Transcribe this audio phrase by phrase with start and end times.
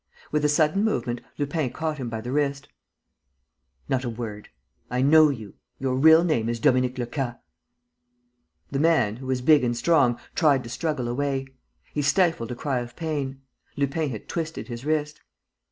[0.31, 2.67] With a sudden movement, Lupin caught him by the wrist:
[3.87, 4.49] "Not a word....
[4.89, 5.53] I know you....
[5.77, 7.35] Your real name is Dominique Lecas!"
[8.71, 11.45] The man, who was big and strong, tried to struggle away.
[11.93, 13.41] He stifled a cry of pain:
[13.77, 15.21] Lupin had twisted his wrist.